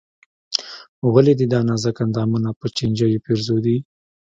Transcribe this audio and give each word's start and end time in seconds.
ولې 1.13 1.33
دې 1.39 1.45
دا 1.53 1.59
نازک 1.69 1.97
اندامونه 2.05 2.49
په 2.59 2.65
چينجيو 2.77 3.23
پېرزو 3.25 3.55
دي. 3.65 3.77